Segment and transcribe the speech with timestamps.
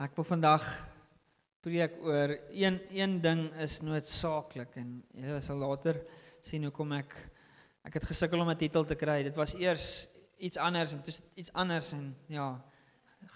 [0.00, 0.64] Ek wil vandag
[1.60, 5.98] preek oor een een ding is noodsaaklik en julle sal later
[6.40, 7.12] sien hoekom ek
[7.84, 9.18] ek het gesukkel om 'n titel te kry.
[9.22, 10.08] Dit was eers
[10.38, 12.64] iets anders en toe iets anders en ja,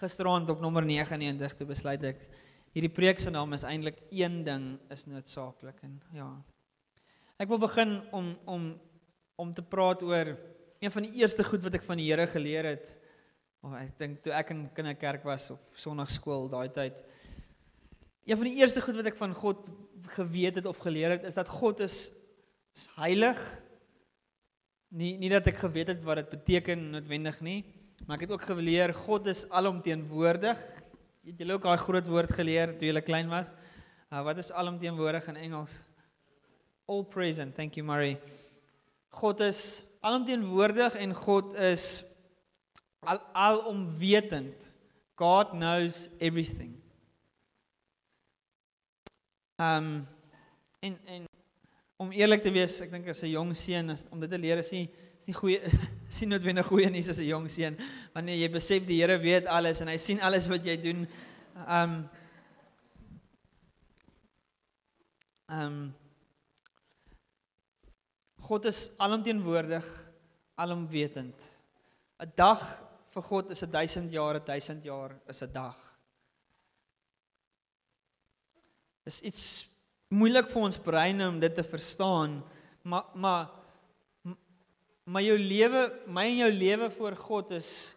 [0.01, 2.25] gisteraand op nommer 99 toe besluit ek
[2.73, 6.33] hierdie preek se naam is eintlik een ding is noodsaaklik en ja.
[7.37, 8.81] Ek wil begin om om
[9.35, 10.33] om te praat oor
[10.81, 13.04] een van die eerste goed wat ek van die Here geleer het.
[13.65, 16.99] Oh, ek dink toe ek in kinderkerk was op sonnaarskool daai tyd.
[18.29, 19.63] Een van die eerste goed wat ek van God
[20.13, 22.11] geweet het of geleer het is dat God is,
[22.77, 23.41] is heilig.
[24.93, 27.57] Nie nie dat ek geweet het wat dit beteken noodwendig nie,
[28.05, 30.61] maar ek het ook geleer God is alomteenwoordig.
[31.25, 33.49] Het julle ook daai groot woord geleer toe julle klein was?
[34.13, 35.79] Uh, wat is alomteenwoordig in Engels?
[36.85, 37.57] All present.
[37.57, 38.19] Thank you, Murray.
[39.09, 42.03] God is alomteenwoordig en God is
[43.05, 44.71] al alomwetend.
[45.15, 46.75] God knows everything.
[49.55, 50.07] Um
[50.79, 51.23] en en
[51.97, 54.59] om eerlik te wees, ek dink as 'n jong seun is om dit te leer
[54.59, 55.59] is nie is nie goeie
[56.15, 57.77] sien noodwendig goeie nuus as 'n jong seun
[58.13, 61.07] wanneer jy besef die Here weet alles en hy sien alles wat jy doen.
[61.67, 62.09] Um
[65.47, 65.93] um
[68.45, 69.85] God is alomteenwoordig,
[70.55, 71.35] alomwetend.
[72.19, 72.61] 'n Dag
[73.15, 75.77] vir God is 'n 1000 jaar, 'n 1000 jaar is 'n dag.
[79.05, 79.69] Is iets
[80.09, 82.43] moeilik vir ons breine om dit te verstaan,
[82.83, 83.49] maar maar
[85.05, 87.95] maar jou lewe, my en jou lewe voor God is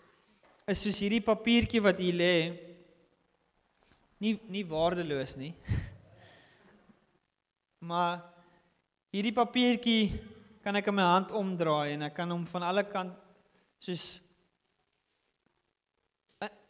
[0.67, 2.59] is soos hierdie papiertjie wat hier lê.
[4.21, 5.55] Nie nie waardeloos nie.
[7.81, 8.23] Maar
[9.11, 10.21] hierdie papiertjie
[10.63, 13.15] kan ek in my hand omdraai en ek kan hom van alle kant
[13.79, 14.21] soos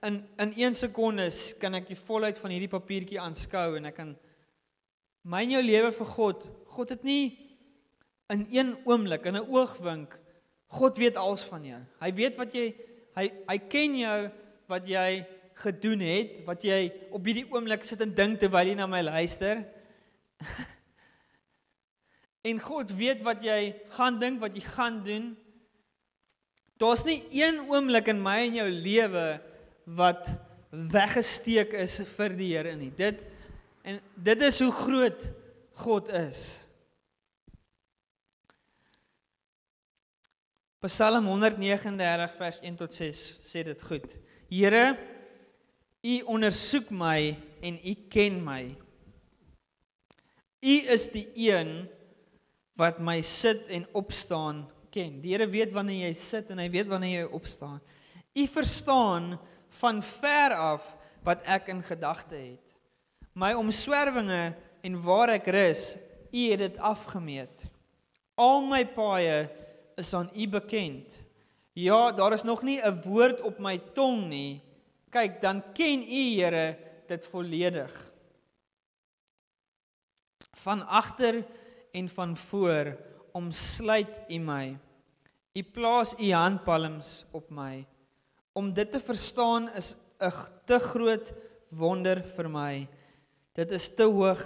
[0.02, 4.14] in in 1 sekonde kan ek die volheid van hierdie papiertjie aanskou en ek kan
[5.22, 6.46] my en jou lewe vir God.
[6.70, 7.34] God het nie
[8.30, 10.18] in een oomblik in 'n oogwink
[10.68, 11.80] God weet alles van jou.
[12.00, 12.74] Hy weet wat jy
[13.16, 14.18] hy hy ken jou
[14.68, 15.24] wat jy
[15.58, 19.64] gedoen het, wat jy op hierdie oomblik sit en dink terwyl jy na my luister.
[22.48, 25.32] en God weet wat jy gaan dink, wat jy gaan doen.
[26.78, 29.26] Daar's nie een oomblik in my en jou lewe
[29.96, 30.32] wat
[30.70, 32.90] weggesteek is vir die Here nie.
[32.92, 33.24] Dit
[33.88, 35.28] en dit is hoe groot
[35.80, 36.42] God is.
[40.84, 44.12] Psalm 139 vers 1 tot 6 sê dit goed.
[44.50, 44.92] Here,
[46.06, 47.34] U ondersoek my
[47.66, 48.62] en U ken my.
[50.62, 51.88] U is die een
[52.78, 54.62] wat my sit en opstaan
[54.94, 55.18] ken.
[55.24, 57.80] Die Here weet wanneer jy sit en hy weet wanneer jy opstaan.
[58.38, 59.32] U verstaan
[59.68, 62.74] van ver af wat ek in gedagte het.
[63.32, 65.96] My omswervinge en waar ek rus,
[66.32, 67.64] U het dit afgemeet.
[68.36, 69.48] Al my paaie
[69.96, 71.20] is aan U bekend.
[71.72, 74.62] Ja, daar is nog nie 'n woord op my tong nie.
[75.10, 76.76] Kyk, dan ken U, Here,
[77.06, 78.12] dit volledig.
[80.52, 81.46] Van agter
[81.92, 82.96] en van voor
[83.32, 84.78] omsluit U my.
[85.52, 87.86] U plaas U handpalms op my.
[88.58, 90.32] Om dit te verstaan is 'n
[90.66, 91.32] te groot
[91.70, 92.88] wonder vir my.
[93.54, 94.42] Dit is te hoog.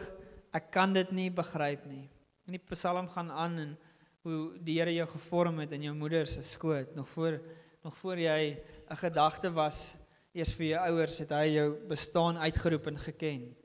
[0.52, 2.10] Ek kan dit nie begryp nie.
[2.46, 3.78] In die Psalm gaan aan en
[4.22, 7.40] hoe die Here jou gevorm het in jou moeder se skoot nog voor
[7.82, 8.58] nog voor jy
[8.90, 9.96] 'n gedagte was
[10.32, 13.56] eers vir jou ouers het hy jou bestaan uitgeroep en geken.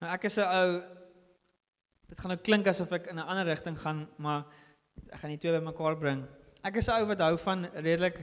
[0.00, 0.82] Nou ek is 'n ou
[2.08, 4.44] dit gaan nou klink asof ek in 'n ander rigting gaan, maar
[5.10, 6.39] ek gaan die twee bymekaar bring.
[6.60, 8.18] Ek is 'n ou wat hou van redelik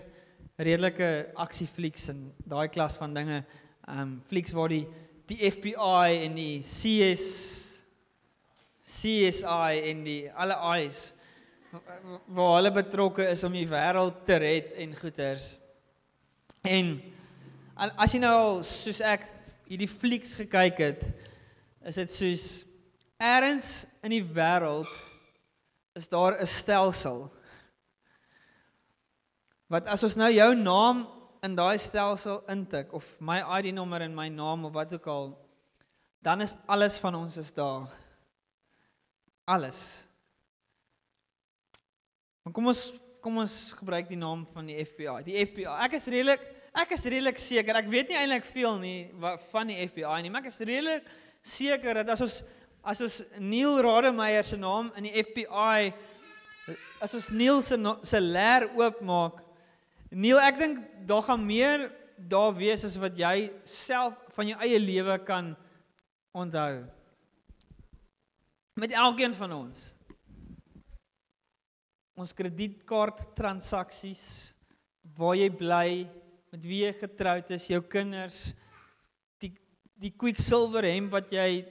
[0.61, 3.43] redelike aksieflieks en daai klas van dinge.
[3.89, 4.85] Um flieks waar die
[5.25, 7.25] die FBI en die CS
[8.85, 11.13] CSI en die alle eyes
[12.27, 15.57] waar hulle betrokke is om die wêreld te red en goeters.
[16.61, 17.01] En
[17.97, 19.25] as jy nou al soos ek
[19.65, 21.03] hierdie flieks gekyk het,
[21.81, 22.45] is dit soos
[23.17, 24.93] eers in die wêreld
[25.97, 27.31] is daar 'n stelsel
[29.71, 31.05] wat as ons nou jou naam
[31.43, 35.27] in daai stelsel intik of my ID nommer en my naam of wat ook al
[36.23, 37.87] dan is alles van ons is daar.
[39.45, 40.05] Alles.
[42.43, 42.81] Maar kom ons
[43.21, 46.43] kom ons gebruik die naam van die FBI die FBI ek is redelik
[46.77, 48.99] ek is redelik seker ek weet nie eintlik veel nie
[49.49, 51.09] van die FBI nie maar ek is redelik
[51.43, 52.37] seker dat as ons
[52.87, 55.89] as ons Neil Rademeier se naam in die FBI
[57.03, 57.75] as ons Neil se
[58.07, 59.41] se leer oopmaak
[60.11, 64.79] Neil, ek dink daar gaan meer daar wees as wat jy self van jou eie
[64.79, 65.51] lewe kan
[66.35, 66.85] onthou.
[68.77, 69.87] Met elkeen van ons.
[72.17, 74.53] Ons kredietkaart transaksies,
[75.17, 75.89] waar jy bly,
[76.53, 78.53] met wie jy getroud is, jou kinders,
[79.41, 79.51] die
[79.97, 81.65] die Quicksilver hemp wat jy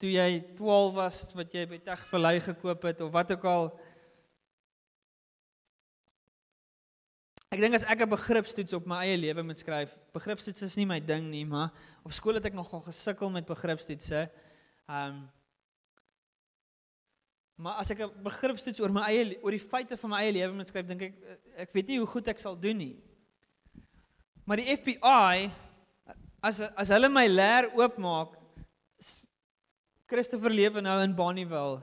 [0.00, 3.70] toe jy 12 was wat jy by Tegverlei gekoop het of wat ook al
[7.54, 10.86] Ek dink as ek 'n begripstoets op my eie lewe moet skryf, begripstoets is nie
[10.90, 11.70] my ding nie, maar
[12.02, 14.28] op skool het ek nogal gesukkel met begripstoetse.
[14.88, 15.30] Ehm um,
[17.56, 20.52] Maar as ek 'n begripstoets oor my eie oor die feite van my eie lewe
[20.52, 21.14] moet skryf, dink ek
[21.56, 22.96] ek weet nie hoe goed ek sal doen nie.
[24.44, 25.52] Maar die FBI
[26.42, 28.34] as as hulle my leer oopmaak
[30.06, 31.82] Christopher lewe nou in Bonnievale.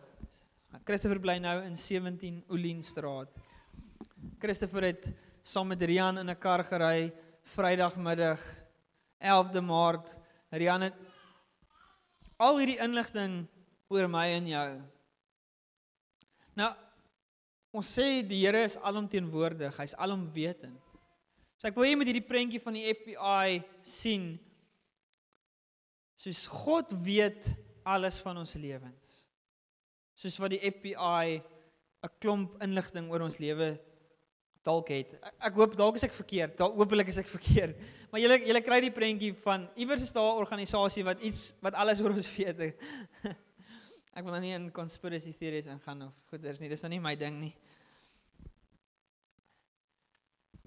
[0.83, 3.29] Christopher bly nou in 17 Olienstraat.
[4.39, 7.11] Christopher het saam met Rian in 'n kar gery
[7.43, 8.41] Vrydagmiddag
[9.19, 10.17] 11de Maart.
[10.51, 10.93] Rian het
[12.37, 13.47] al hierdie inligting
[13.89, 14.81] oor my en jou.
[16.55, 16.73] Nou
[17.71, 20.79] ons sê die Here is alomteenwoordig, hy's alomwetend.
[21.57, 24.39] So ek wil hê met hierdie prentjie van die FBI sien
[26.17, 27.53] soos God weet
[27.83, 29.27] alles van ons lewens.
[30.13, 31.41] Soos wat die FBI
[32.03, 33.79] 'n klomp inligting oor ons lewe
[34.65, 35.15] dalk het.
[35.17, 36.55] Ek, ek hoop dalk is ek verkeerd.
[36.59, 37.77] Dalk hopelik is ek verkeerd.
[38.11, 41.77] Maar julle julle kry die prentjie van iewers is daar 'n organisasie wat iets wat
[41.79, 42.75] alles oor ons weet.
[44.17, 46.67] ek wil nou nie in conspiracy theories ingaan of goeders nie.
[46.67, 47.53] Dis nou nie my ding nie.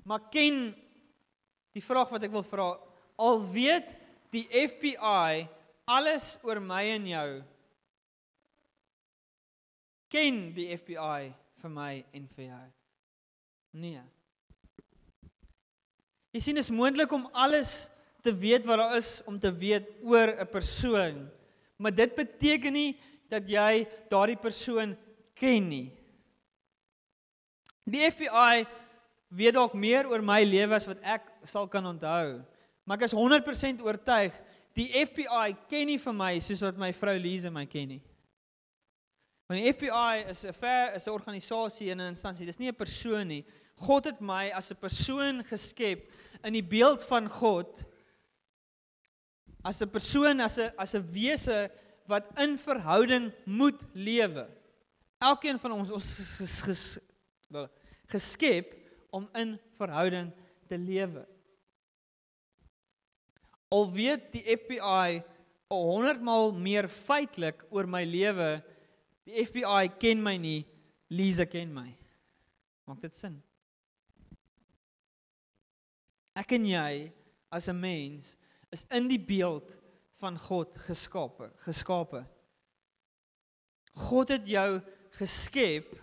[0.08, 0.73] Maar ken
[1.76, 2.70] die vraag wat ek wil vra,
[3.20, 3.93] al weet
[4.32, 5.44] die FBI
[5.85, 7.29] alles oor my en jou.
[10.08, 12.64] Ken die FBI vir my en vir jou?
[13.75, 13.99] Nee.
[16.35, 17.88] Jy sien is moontlik om alles
[18.25, 21.29] te weet wat daar is om te weet oor 'n persoon,
[21.76, 22.97] maar dit beteken nie
[23.29, 24.97] dat jy daardie persoon
[25.35, 25.93] ken nie.
[27.85, 28.67] Die FBI
[29.29, 32.43] weet dalk meer oor my lewe as wat ek sal kan onthou,
[32.85, 34.32] maar ek is 100% oortuig
[34.75, 38.03] die FBI ken nie vir my soos wat my vrou Lise my ken nie.
[39.46, 42.46] Want die FBI is 'n ver is 'n organisasie en 'n instansie.
[42.46, 43.44] Dis nie 'n persoon nie.
[43.76, 46.11] God het my as 'n persoon geskep
[46.43, 47.85] in die beeld van God
[49.62, 51.70] as 'n persoon as 'n as 'n wese
[52.06, 54.49] wat in verhouding moet lewe.
[55.19, 56.99] Elkeen van ons ons ges, ges,
[58.06, 58.75] geskep
[59.11, 60.32] om in verhouding
[60.69, 61.26] te lewe.
[63.69, 65.23] Al weet die FBI
[65.69, 68.62] 100 maal meer feitelik oor my lewe
[69.25, 70.65] Die FBI ken my nie,
[71.09, 71.88] Lisa ken my.
[72.88, 73.38] Maak dit sin?
[76.35, 77.12] Ek en jy
[77.50, 78.37] as 'n mens
[78.73, 79.71] is in die beeld
[80.19, 82.25] van God geskape, geskape.
[83.94, 84.81] God het jou
[85.19, 85.94] geskep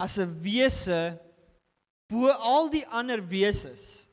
[0.00, 1.20] as 'n wese
[2.08, 4.08] bo al die ander wesens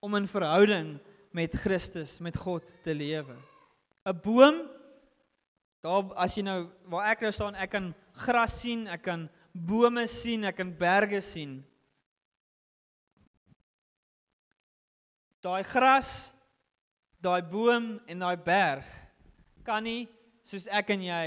[0.00, 0.98] om in verhouding
[1.32, 3.36] met Christus, met God te lewe.
[4.04, 4.75] 'n Boom
[5.86, 6.60] Daar as jy nou
[6.90, 7.92] waar ek nou staan, ek kan
[8.26, 11.60] gras sien, ek kan bome sien, ek kan berge sien.
[15.46, 16.32] Daai gras,
[17.22, 18.88] daai boom en daai berg
[19.66, 20.08] kan nie
[20.46, 21.26] soos ek en jy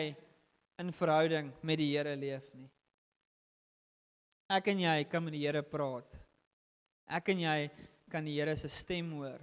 [0.80, 2.68] in verhouding met die Here leef nie.
[4.52, 6.20] Ek en jy kan met die Here praat.
[7.08, 7.58] Ek en jy
[8.12, 9.40] kan die Here se stem hoor.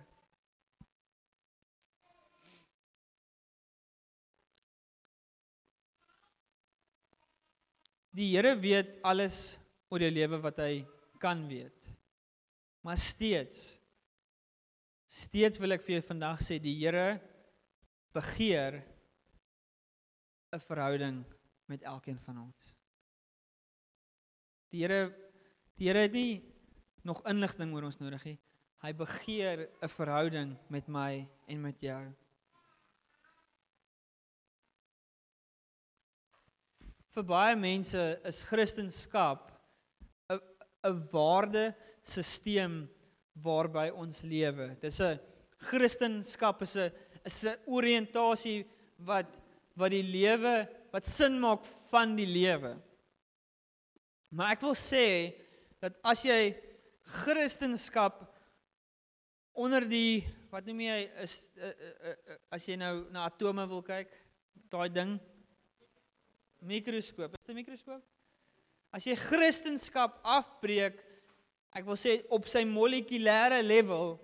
[8.16, 9.58] Die Here weet alles
[9.92, 10.86] oor jou lewe wat hy
[11.20, 11.90] kan weet.
[12.80, 13.76] Maar steeds
[15.16, 17.20] steeds wil ek vir jou vandag sê die Here
[18.16, 18.80] begeer
[20.52, 21.24] 'n verhouding
[21.68, 22.74] met elkeen van ons.
[24.72, 25.12] Die Here
[25.76, 26.42] die Here het nie
[27.04, 28.38] nog inligting oor ons nodig nie.
[28.80, 32.14] Hy begeer 'n verhouding met my en met jou.
[37.16, 39.38] Vir baie mense is Christendom
[40.28, 40.40] 'n
[40.84, 42.74] 'n waardesisteem
[43.42, 44.76] waarby ons lewe.
[44.80, 45.18] Dis 'n
[45.58, 46.20] Christendom
[46.60, 46.92] is 'n
[47.24, 48.66] is 'n oriëntasie
[48.98, 49.40] wat
[49.76, 52.76] wat die lewe wat sin maak van die lewe.
[54.30, 55.34] Maar ek wil sê
[55.80, 56.54] dat as jy
[57.24, 58.12] Christendom
[59.54, 61.50] onder die wat noem jy is
[62.50, 64.12] as jy nou na atome wil kyk,
[64.68, 65.20] daai ding
[66.66, 67.34] mikroskoop.
[67.34, 68.02] Is dit 'n mikroskoop?
[68.92, 71.02] As jy Christendom afbreek
[71.76, 74.16] ek wil sê op sy molekulêre level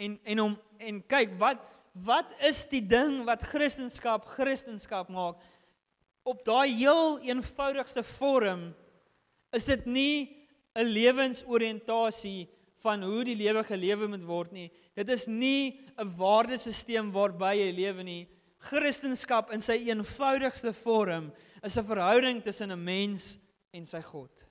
[0.00, 1.60] en en om en kyk wat
[2.06, 5.42] wat is die ding wat Christendom Christendom maak
[6.24, 8.72] op daai heel eenvoudigste vorm
[9.52, 10.16] is dit nie
[10.74, 12.48] 'n lewensoriëntasie
[12.82, 17.70] van hoe die lewe gelewe moet word nie dit is nie 'n waardesisteem waarby jy
[17.72, 18.28] lewe nie
[18.64, 23.38] Christendom in sy eenvoudigste vorm is 'n verhouding tussen 'n mens
[23.72, 24.46] en sy God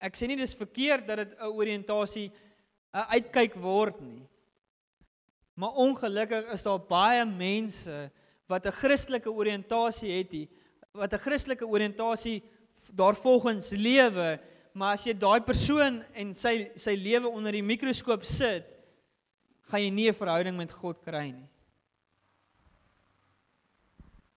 [0.00, 2.30] ek sê nie dis verkeerd dat dit 'n oriëntasie
[2.94, 4.28] 'n uitkyk word nie.
[5.54, 8.10] Maar ongelukkig is daar baie mense
[8.46, 10.48] wat 'n Christelike oriëntasie het, die,
[10.92, 12.42] wat 'n Christelike oriëntasie
[12.92, 14.40] daarvolgens lewe,
[14.72, 18.64] maar as jy daai persoon en sy sy lewe onder die mikroskoop sit,
[19.66, 21.48] gaan jy nie 'n verhouding met God kry nie.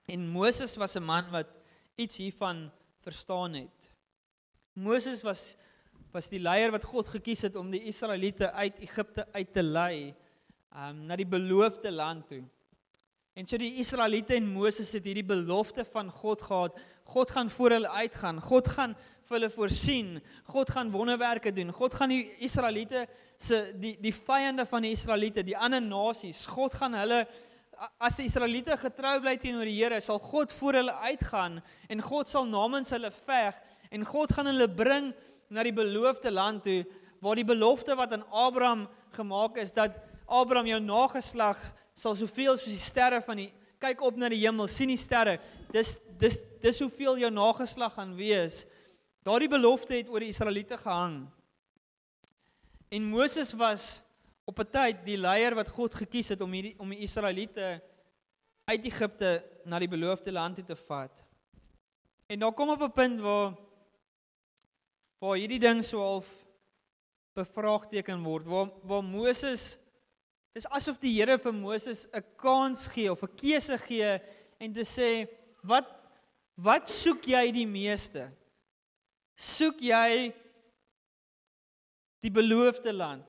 [0.08, 1.48] En Moses was 'n man wat
[1.96, 2.72] iets hiervan
[3.02, 3.94] verstaan het.
[4.74, 5.56] Moses was
[6.12, 10.16] was die leier wat God gekies het om die Israeliete uit Egipte uit te lei
[10.74, 12.44] um na die beloofde land toe.
[13.34, 16.80] En so die Israeliete en Moses het hierdie belofte van God gehad.
[17.10, 18.42] God gaan voor hulle uitgaan.
[18.42, 20.16] God gaan vir hulle voorsien.
[20.50, 21.72] God gaan wonderwerke doen.
[21.74, 23.08] God gaan die Israeliete
[23.40, 27.24] se die die vyande van die Israeliete, die ander nasies, God gaan hulle
[28.04, 32.28] as die Israeliete getrou bly teenoor die Here, sal God voor hulle uitgaan en God
[32.28, 33.56] sal namens hulle veg
[33.96, 35.14] en God gaan hulle bring
[35.50, 36.82] na die beloofde land toe
[37.24, 41.62] waar die belofte wat aan Abraham gemaak is dat Abraham jou nageslag
[41.96, 43.50] sal soveel soos die sterre van die
[43.80, 45.40] kyk op na die hemel sien die sterre.
[45.72, 48.66] Dis dis dis hoeveel jou nageslag gaan wees.
[49.24, 51.22] Daardie belofte het oor die Israeliete gehang.
[52.92, 54.02] En Moses was
[54.46, 57.82] op 'n tyd die leier wat God gekies het om hierdie om die Israeliete
[58.66, 61.26] uit Egipte na die beloofde land toe te vat.
[62.28, 63.58] En daar kom op 'n punt waar
[65.20, 66.28] waar hierdie ding so half
[67.34, 69.78] bevraagteken word waar waar Moses
[70.56, 74.20] dis asof die Here vir Moses 'n kans gee of 'n keuse gee
[74.60, 75.28] en te sê
[75.64, 75.88] wat
[76.58, 78.30] wat soek jy die meeste?
[79.38, 80.34] Soek jy
[82.22, 83.28] die beloofde land?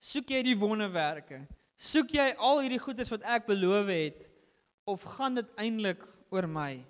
[0.00, 1.46] Soek jy die wonderwerke?
[1.76, 4.30] Soek jy al hierdie goeders wat ek beloof het
[4.86, 6.00] of gaan dit eintlik
[6.30, 6.84] oor my?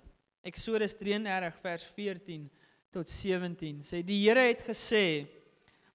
[0.47, 2.49] Eksodus 33 vers 14
[2.93, 5.27] tot 17 sê die Here het gesê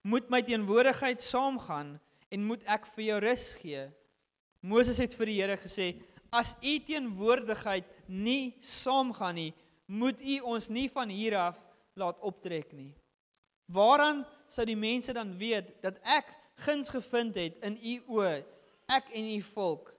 [0.02, 1.96] moet my teenwoordigheid saamgaan
[2.32, 3.84] en moet ek vir jou rus gee.
[4.62, 5.92] Moses het vir die Here gesê
[6.32, 9.52] as u teenwoordigheid nie saamgaan nie,
[9.86, 11.58] moet u ons nie van hier af
[11.98, 12.92] laat optrek nie.
[13.72, 16.30] Waaraan sou die mense dan weet dat ek
[16.64, 18.38] guns gevind het in u oë,
[18.88, 19.92] ek en u volk?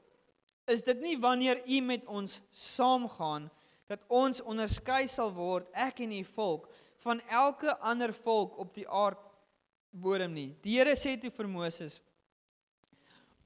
[0.70, 3.50] Is dit nie wanneer u met ons saamgaan
[3.92, 6.70] dat ons onderskei sal word, ek en u volk,
[7.04, 10.50] van elke ander volk op die aardbodem nie.
[10.64, 12.00] Die Here sê toe vir Moses: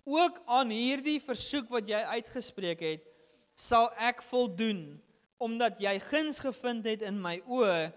[0.07, 3.07] Ook aan hierdie versoek wat jy uitgespreek het,
[3.59, 5.01] sal ek voldoen,
[5.37, 7.89] omdat jy guns gevind het in my oë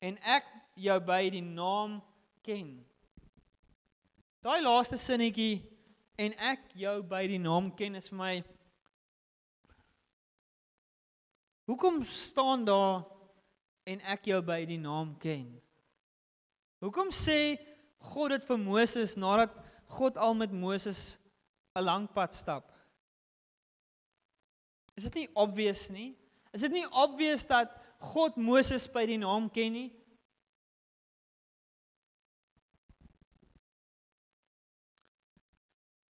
[0.00, 0.46] en ek
[0.78, 1.98] jou by die naam
[2.46, 2.78] ken.
[4.42, 5.60] Daai laaste sinnetjie
[6.18, 8.32] en ek jou by die naam ken is vir my
[11.68, 13.02] Hoekom staan daar
[13.84, 15.50] en ek jou by die naam ken.
[16.80, 17.58] Hoekom sê
[18.14, 19.52] God dit vir Moses nadat
[19.98, 21.18] God al met Moses
[21.78, 22.72] 'n lang pad stap?
[24.98, 26.16] Is dit nie obvious nie?
[26.52, 29.90] Is dit nie obvious dat God Moses by die naam ken nie?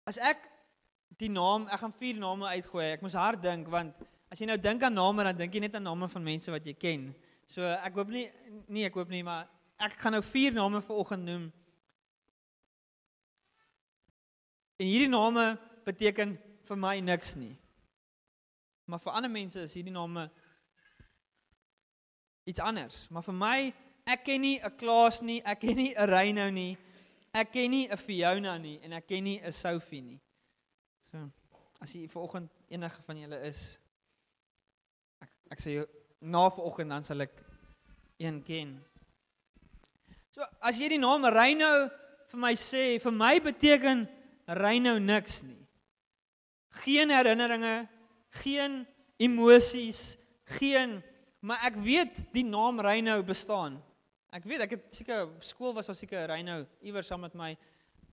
[0.07, 0.45] As ek
[1.19, 2.85] die naam, ek gaan vier name uitgooi.
[2.93, 3.97] Ek moes hard dink want
[4.31, 6.65] as jy nou dink aan name dan dink jy net aan name van mense wat
[6.67, 7.09] jy ken.
[7.47, 8.27] So ek hoop nie
[8.67, 9.49] nee, ek hoop nie, maar
[9.83, 11.47] ek gaan nou vier name vir oggend noem.
[14.77, 16.35] En hierdie name beteken
[16.67, 17.55] vir my niks nie.
[18.87, 20.27] Maar vir ander mense is hierdie name
[22.47, 23.07] iets anders.
[23.11, 23.57] Maar vir my,
[24.07, 26.77] ek ken nie 'n Klaas nie, ek ken nie 'n Reynou nie.
[27.33, 30.19] Ek ken nie 'n Fiona nie en ek ken nie 'n Sophie nie.
[31.11, 31.31] So,
[31.81, 33.79] as jy vanoggend enige van julle is,
[35.21, 35.85] ek ek sê
[36.21, 37.43] na vanoggend dan sal ek
[38.17, 38.83] een ken.
[40.31, 41.89] So as jy die naam Reynou
[42.27, 44.07] vir my sê, vir my beteken
[44.47, 45.59] Reynou niks nie.
[46.83, 47.87] Geen herinneringe,
[48.43, 48.85] geen
[49.17, 50.17] emosies,
[50.57, 51.01] geen
[51.39, 53.77] maar ek weet die naam Reynou bestaan.
[54.33, 57.53] Ek weet ek het seker skool was al seker Reynou iewers saam met my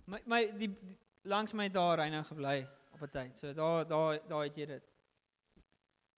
[0.04, 2.60] my, my die, die langs my daar Reynou gebly
[2.92, 3.38] op 'n tyd.
[3.38, 4.84] So daar daar daar het jy dit.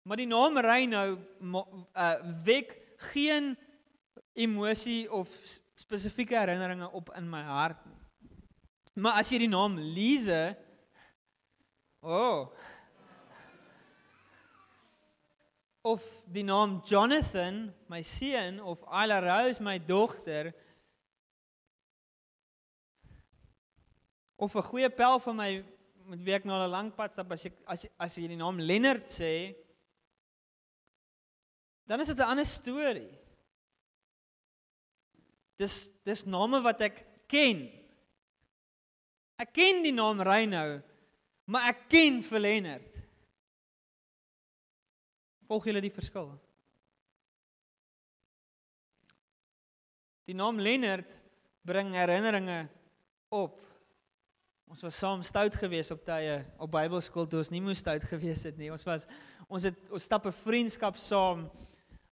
[0.04, 2.82] Maar die naam Reynou uh, wek
[3.14, 3.58] geen
[4.34, 5.30] emosie of
[5.76, 7.95] spesifieke herinneringe op in my hart nie.
[8.96, 10.56] Maar as jy die naam Lize
[12.06, 12.48] oh
[15.86, 16.02] of
[16.34, 20.50] die naam Jonathan, my seun of Ayla Rose, my dogter
[24.36, 25.52] of 'n goeie pel van my
[26.10, 28.40] met wie ek nou al 'n lang pad stap as ek as as jy die
[28.40, 29.54] naam Lennard sê
[31.86, 33.14] dan is dit 'n ander storie.
[35.58, 37.85] Dis dis name wat ek ken.
[39.42, 40.82] Ek ken die naam Reynou,
[41.52, 43.02] maar ek ken vir Lennard.
[45.46, 46.32] Volg julle die verskil?
[50.26, 51.12] Die naam Lennard
[51.66, 52.66] bring herinneringe
[53.30, 53.60] op.
[54.66, 58.50] Ons was saam stout geweest op tye op Bybelskool toe ons nie moes stout geweest
[58.50, 58.72] het nie.
[58.74, 59.06] Ons was
[59.46, 61.46] ons het ons stap 'n vriendskap saam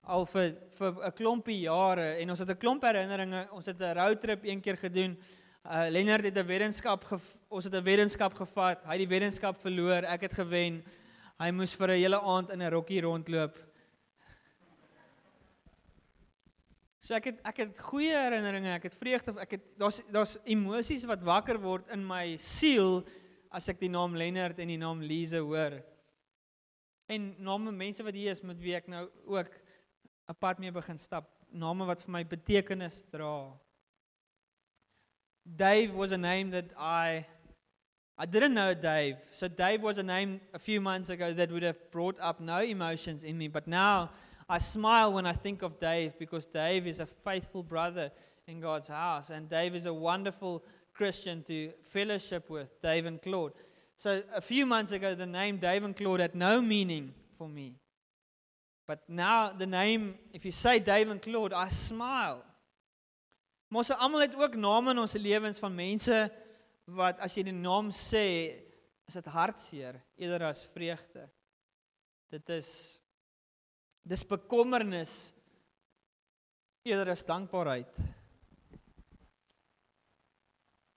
[0.02, 3.48] al vir vir 'n klompie jare en ons het 'n klomp herinneringe.
[3.52, 5.16] Ons het 'n roadtrip een keer gedoen.
[5.62, 7.04] Uh Lennard het 'n weddenskap
[7.48, 8.82] ons het 'n weddenskap gevat.
[8.84, 10.02] Hy het die weddenskap verloor.
[10.02, 10.82] Ek het gewen.
[11.38, 13.56] Hy moes vir 'n hele aand in 'n rokkie rondloop.
[17.00, 21.04] So ek het ek het goeie herinneringe, ek het vreugde, ek het daar's daar's emosies
[21.04, 23.04] wat wakker word in my siel
[23.50, 25.82] as ek die naam Lennard en die naam Lize hoor.
[27.06, 29.50] En name mense wat hier is met wie ek nou ook
[30.38, 33.58] pad mee begin stap, name wat vir my betekenis dra.
[35.56, 37.26] Dave was a name that I
[38.18, 39.16] I didn't know Dave.
[39.32, 42.60] So Dave was a name a few months ago that would have brought up no
[42.60, 44.10] emotions in me, but now
[44.48, 48.12] I smile when I think of Dave because Dave is a faithful brother
[48.46, 53.52] in God's house and Dave is a wonderful Christian to fellowship with, Dave and Claude.
[53.96, 57.76] So a few months ago the name Dave and Claude had no meaning for me.
[58.86, 62.44] But now the name if you say Dave and Claude, I smile.
[63.72, 66.16] Ons almal het ook name in ons lewens van mense
[66.92, 68.26] wat as jy die naam sê,
[69.08, 71.24] is dit hartseer eerder as vreugde.
[72.32, 72.68] Dit is
[74.04, 75.32] dis bekommernis
[76.84, 77.96] eerder as dankbaarheid.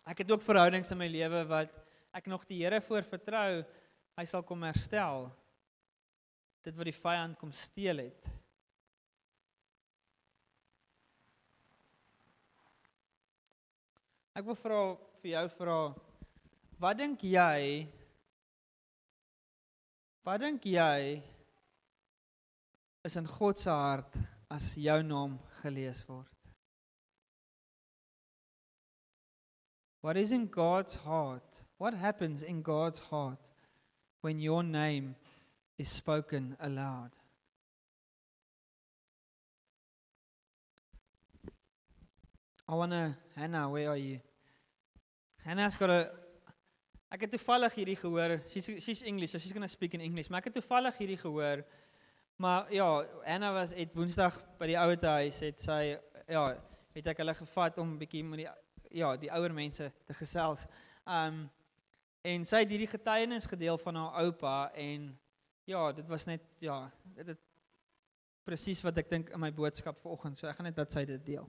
[0.05, 1.71] Ek het ook verhoudings in my lewe wat
[2.15, 3.63] ek nog die Here voor vertrou,
[4.19, 5.29] hy sal kom herstel.
[6.65, 8.27] Dit wat die vyand kom steel het.
[14.35, 14.79] Ek wil vra
[15.21, 15.79] vir jou vra
[16.83, 17.87] wat dink jy
[20.25, 21.21] Wat dink jy
[23.05, 24.15] is in God se hart
[24.49, 26.31] as jou naam gelees word?
[30.01, 31.61] What is in God's heart?
[31.77, 33.51] What happens in God's heart
[34.21, 35.15] when your name
[35.77, 37.11] is spoken aloud?
[42.67, 44.19] I want to Hannah, where are you?
[45.43, 46.09] Hannah's got a
[47.15, 48.33] Ek het toevallig hierdie gehoor.
[48.49, 50.27] She's she's English, so she's going to speak in English.
[50.27, 51.61] Maar ek het toevallig hierdie gehoor.
[52.41, 52.87] Maar ja,
[53.23, 55.95] Hannah was het Woensdag by die ouete huis het sy
[56.27, 56.45] ja,
[56.95, 58.47] het ek hulle gevat om 'n bietjie met die
[58.99, 60.65] ja, die ouer mense te gesels.
[61.05, 61.45] Um
[62.25, 65.11] en sy het hierdie getuienis gedeel van haar oupa en
[65.63, 67.37] ja, dit was net ja, dit
[68.43, 70.37] presies wat ek dink in my boodskap vanoggend.
[70.37, 71.47] So ek gaan net dat sy dit deel.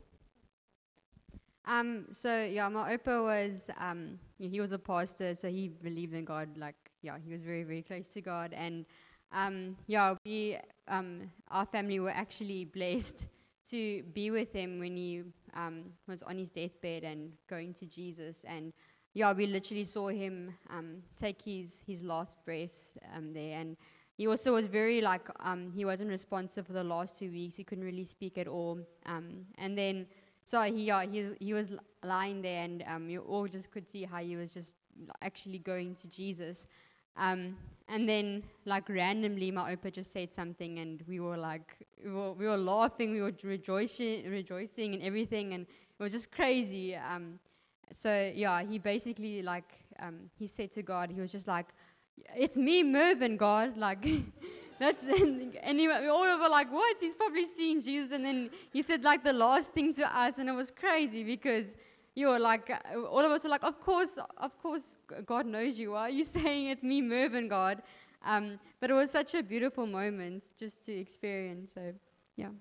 [1.66, 6.24] Um, so yeah, my opa was um, he was a pastor, so he believed in
[6.24, 6.56] God.
[6.56, 8.86] Like yeah, he was very very close to God, and
[9.32, 13.26] um, yeah, we um, our family were actually blessed
[13.70, 15.22] to be with him when he
[15.54, 18.72] um, was on his deathbed and going to Jesus, and
[19.14, 22.90] yeah, we literally saw him um, take his his last breaths
[23.32, 23.76] there, and
[24.16, 25.28] he also was very like
[25.74, 27.56] he wasn't responsive for the last two weeks.
[27.56, 30.06] He couldn't really speak at all, and then
[30.46, 31.70] so he, yeah, he, he was
[32.04, 34.74] lying there, and um, you all just could see how he was just
[35.20, 36.66] actually going to Jesus.
[37.16, 37.56] Um,
[37.88, 42.32] and then, like randomly, my opa just said something, and we were like, we were,
[42.32, 46.94] we were laughing, we were rejoicing, rejoicing, and everything, and it was just crazy.
[46.94, 47.40] Um,
[47.90, 51.66] so yeah, he basically like um, he said to God, he was just like,
[52.36, 54.06] "It's me, Mervyn, God." Like
[54.78, 56.96] That's and he, we all were like, "What?
[57.00, 60.48] He's probably seeing Jesus." And then he said like the last thing to us, and
[60.48, 61.76] it was crazy because
[62.14, 65.78] you were like, uh, all of us were like, "Of course, of course, God knows
[65.78, 65.92] you.
[65.92, 67.82] Why are you saying it's me, Mervyn, God?"
[68.22, 71.72] Um, but it was such a beautiful moment just to experience.
[71.72, 71.94] So,
[72.36, 72.48] yeah.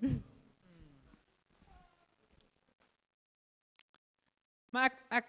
[4.76, 5.28] Maar ek ek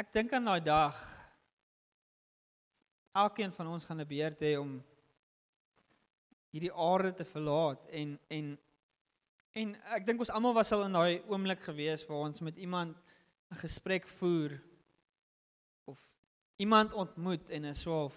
[0.00, 0.96] ek dink aan daai dag.
[3.12, 4.70] Elkeen van ons gaan 'n beurt hê om
[6.54, 8.54] hierdie aarde te verlaat en en
[9.54, 12.96] En ek dink ons almal was al in daai oomblik gewees waar ons met iemand
[13.52, 14.58] 'n gesprek voer
[15.86, 16.00] of
[16.58, 18.14] iemand ontmoet en is of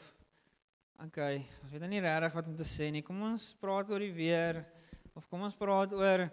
[1.06, 3.04] okay, ons weet nou nie regtig wat om te sê nie.
[3.04, 4.66] Kom ons praat oor die weer
[5.14, 6.26] of kom ons praat oor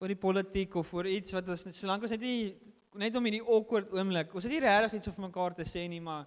[0.00, 2.56] oor die politiek of oor iets wat ons solank ons net nie
[2.94, 4.34] net om hierdie awkward oomblik.
[4.34, 6.24] Ons het nie regtig iets vir mekaar te sê nie, maar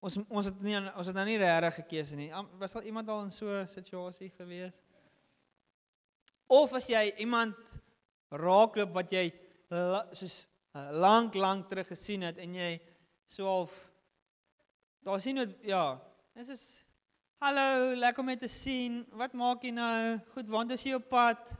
[0.00, 2.30] ons ons het nie ons het nou nie regtig gekeuse nie.
[2.60, 4.74] Was al iemand al in so 'n situasie gewees?
[6.46, 7.56] Of as jy iemand
[8.30, 9.32] raakloop wat jy
[10.12, 12.80] soos uh, lank lank terug gesien het en jy
[13.26, 13.90] so half
[15.02, 16.00] daar sien dit ja,
[16.34, 16.86] dis is
[17.38, 19.04] hallo, lekker om te sien.
[19.14, 20.18] Wat maak jy nou?
[20.34, 21.52] Goed, want as jy op pad.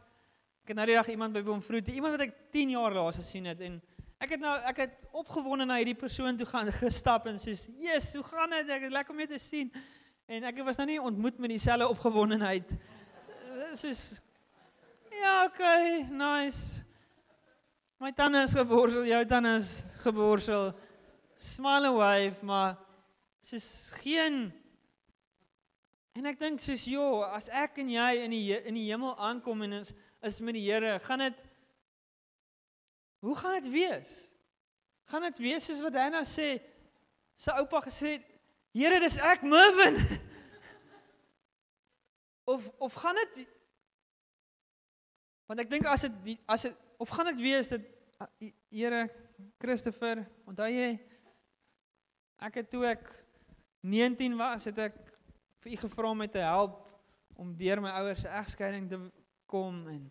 [0.64, 3.46] Ek het nou die dag iemand by Boomvroet, iemand wat ek 10 jaar laas gesien
[3.46, 3.77] het en
[4.23, 8.15] ek het nou ek het opgewonde na hierdie persoon toe gaan gestap en soos, "Jesus,
[8.15, 8.71] hoe gaan dit?
[8.71, 9.73] Ek is lekker om jou te sien."
[10.27, 12.73] En ek was nou nie ontmoet met dieselfde opgewondenheid.
[13.75, 14.21] Soos
[15.17, 16.85] Ja, okay, nice.
[17.99, 19.71] My tande is geborsel, jou tande is
[20.03, 20.75] geborsel.
[21.37, 22.77] Smile and wave, maar
[23.41, 24.53] soos geen
[26.17, 29.63] En ek dink soos, "Jo, as ek en jy in die in die hemel aankom
[29.63, 31.45] en is is met die Here, gaan dit
[33.27, 34.15] Hoe gaan dit wees?
[35.11, 36.61] Gaan dit wees soos wat Hannah sê?
[37.35, 38.27] Sy oupa gesê het,
[38.73, 39.99] "Here, dis ek, Mervin."
[42.53, 43.49] of of gaan dit
[45.47, 47.83] Want ek dink as dit as dit of gaan dit wees dat
[48.73, 49.07] Here
[49.61, 50.97] Christopher, onthou jy
[52.41, 53.05] ek het toe ek
[53.87, 54.97] 19 was, het ek
[55.62, 56.81] vir u gevra om my te help
[57.37, 58.99] om deur my ouers se egskeiding te
[59.51, 60.07] kom en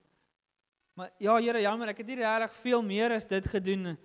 [0.96, 3.98] Maar ja, Here, jammer, ek het nie regtig veel meer as dit gedoen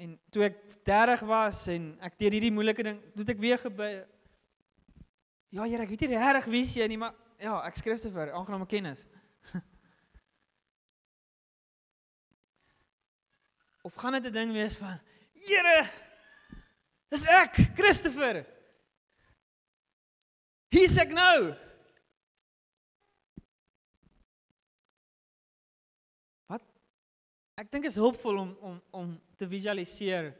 [0.00, 3.86] en toe ek 30 was en ek deur hierdie moeilike ding, toe ek weer gebe
[5.50, 9.06] Ja, Here, ek weet nie regtig wie jy nie, maar ja, ek's Christopher, aangename kennis.
[13.88, 15.00] of gaan dit 'n ding wees van
[15.40, 15.88] Here,
[17.08, 18.44] dis ek, Christopher.
[20.68, 21.56] Hier's ek nou.
[27.60, 30.32] Ek dink is hulpvol om om om te visualiseer.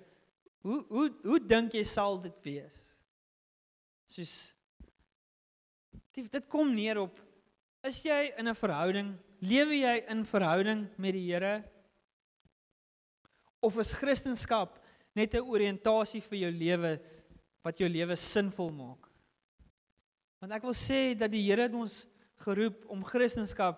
[0.64, 2.78] Hoe hoe hoe dink jy sal dit wees?
[4.08, 4.34] Soos
[6.14, 7.20] dit, dit kom neer op
[7.84, 9.14] is jy in 'n verhouding?
[9.40, 11.64] Lewe jy in verhouding met die Here?
[13.60, 14.68] Of is Christendom
[15.14, 17.00] net 'n oriëntasie vir jou lewe
[17.64, 19.08] wat jou lewe sinvol maak?
[20.40, 22.06] Want ek wil sê dat die Here het ons
[22.36, 23.76] geroep om Christendom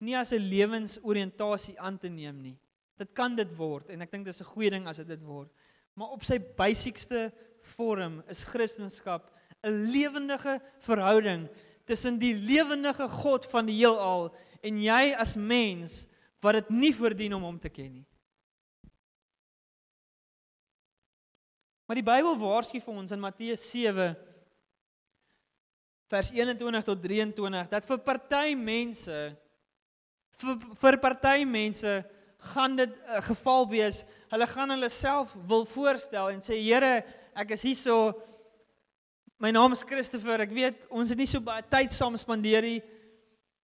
[0.00, 2.58] nie as 'n lewensoriëntasie aan te neem nie,
[2.98, 5.50] Dit kan dit word en ek dink dis 'n goeie ding as dit dit word.
[5.94, 7.32] Maar op sy basieksste
[7.76, 9.22] vorm is Christendom
[9.64, 11.48] 'n lewendige verhouding
[11.84, 16.06] tussen die lewendige God van die heelal en jy as mens
[16.40, 18.06] wat dit nie verdien om hom te ken nie.
[21.88, 24.12] Maar die Bybel waarsku vir ons in Matteus 7
[26.08, 29.16] vers 21 tot 23 dat vir party mense
[30.38, 31.94] vir, vir party mense
[32.38, 34.04] gaan dit 'n uh, geval wees.
[34.28, 38.22] Hulle gaan hulle self wil voorstel en sê Here, ek is hierso.
[39.38, 40.40] My naam is Christopher.
[40.40, 42.82] Ek weet ons het nie so baie tyd saam spandeer nie.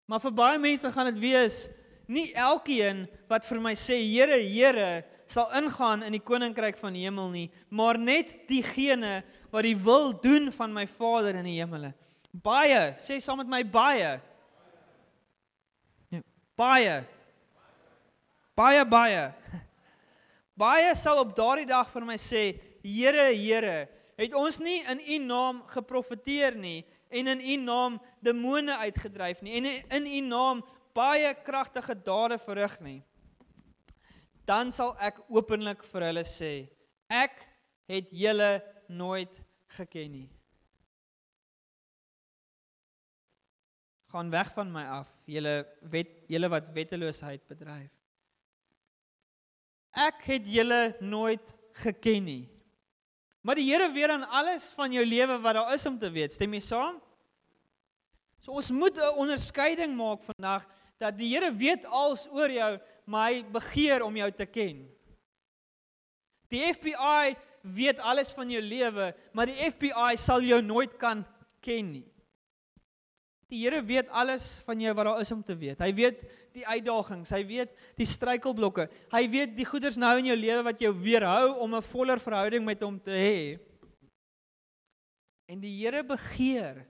[0.07, 1.69] Maar vir baie mense gaan dit wees
[2.07, 7.07] nie elkeen wat vir my sê Here, Here sal ingaan in die koninkryk van die
[7.07, 11.95] hemel nie, maar net diegene wat die wil doen van my Vader in die hemele.
[12.45, 14.19] Baie, sê saam met my baie.
[16.13, 16.21] Ja,
[16.59, 17.05] baie.
[18.55, 19.33] Baie baie.
[20.55, 22.45] Baie sal op daardie dag vir my sê,
[22.85, 23.89] Here, Here,
[24.21, 29.57] het ons nie in U naam geprofeteer nie en in U naam demone uitgedryf nie
[29.59, 29.67] en
[29.99, 30.63] in U naam
[30.95, 33.01] baie kragtige dade verrig nie.
[34.47, 36.53] Dan sal ek openlik vir hulle sê,
[37.11, 37.41] ek
[37.91, 38.61] het julle
[38.93, 39.41] nooit
[39.79, 40.29] geken nie.
[44.15, 48.04] Gaan weg van my af, julle wet julle wat wetteloosheid bedryf.
[49.95, 51.55] Ek het julle nooit
[51.85, 52.45] geken nie.
[53.45, 56.33] Maar die Here weet aan alles van jou lewe wat daar is om te weet.
[56.33, 56.97] Stem jy saam?
[58.41, 60.67] So ons moet 'n onderskeiding maak vandag
[60.99, 64.89] dat die Here weet alles oor jou, maar hy begeer om jou te ken.
[66.49, 71.25] Die FBI weet alles van jou lewe, maar die FBI sal jou nooit kan
[71.61, 72.14] ken nie.
[73.53, 75.79] Die Here weet alles van jou wat daar is om te weet.
[75.79, 78.89] Hy weet die uitdagings, hy weet die struikelblokke.
[79.13, 82.65] Hy weet die goeders nou in jou lewe wat jou weerhou om 'n voller verhouding
[82.65, 83.59] met hom te hê.
[85.49, 86.87] En die Here begeer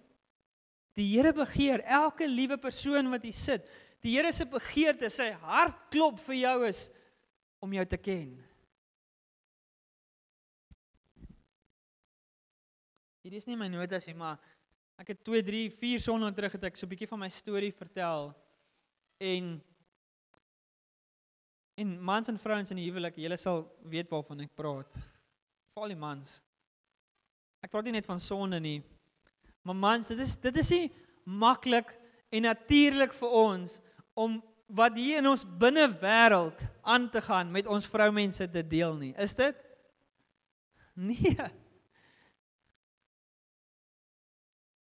[0.94, 3.66] die Here begeer elke liewe persoon wat hier sit,
[4.04, 6.86] Die Here se begeerte, sy hartklop vir jou is
[7.64, 8.34] om jou te ken.
[13.24, 14.36] Hier is nie my notas nie, maar
[15.00, 17.72] ek het 2, 3, 4 sonne terug het ek so 'n bietjie van my storie
[17.72, 18.34] vertel
[19.18, 19.62] en
[21.74, 24.94] en mans en vrouens in die huwelik, julle sal weet waarvan ek praat.
[25.74, 26.42] Val die mans.
[27.60, 28.82] Ek praat nie net van sonde nie.
[29.62, 30.92] Maar mans, dit is dit is nie
[31.24, 31.96] maklik
[32.30, 33.80] en natuurlik vir ons
[34.14, 38.94] om wat hier in ons binne wêreld aan te gaan met ons vroumense te deel
[38.96, 39.12] nie.
[39.18, 39.56] Is dit?
[40.94, 41.63] Nee.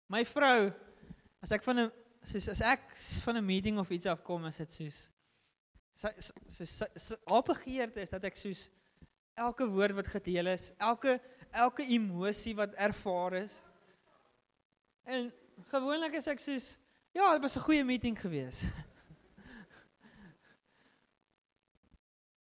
[0.07, 0.71] My vrou
[1.41, 1.91] as ek van 'n
[2.23, 5.09] soos as ek van 'n meeting of iets afkom as dit soos
[5.93, 8.69] sy so sy haar begeerte is dat ek soos
[9.35, 11.19] elke woord wat gedeel is, elke
[11.53, 13.63] elke emosie wat ervaar is.
[15.05, 15.31] En
[15.69, 16.77] gewoonlik is ek soos
[17.13, 18.65] ja, dit was 'n goeie meeting geweest.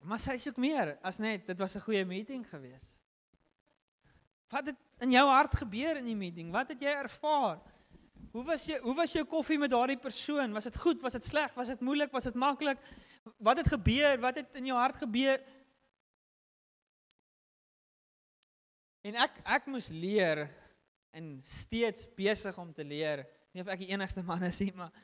[0.03, 2.97] Maar sy sê ook meer as net dit was 'n goeie meeting geweest.
[4.49, 6.53] Wat het in jou hart gebeur in die meeting?
[6.55, 7.61] Wat het jy ervaar?
[8.33, 10.55] Hoe was jy hoe was jou koffie met daardie persoon?
[10.57, 11.03] Was dit goed?
[11.05, 11.53] Was dit sleg?
[11.59, 12.13] Was dit moeilik?
[12.15, 12.81] Was dit maklik?
[13.37, 14.17] Wat het gebeur?
[14.23, 15.43] Wat het in jou hart gebeur?
[19.03, 20.47] En ek ek moes leer
[21.13, 23.27] en steeds besig om te leer.
[23.53, 24.95] Nie of ek die enigste man is nie, maar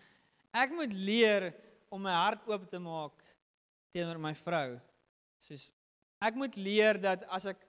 [0.57, 1.51] ek moet leer
[1.93, 3.19] om my hart oop te maak
[3.93, 4.79] teenoor my vrou.
[5.45, 5.69] Soos
[6.25, 7.68] ek moet leer dat as ek